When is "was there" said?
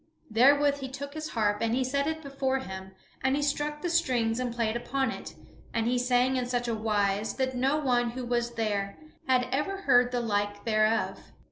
8.25-8.97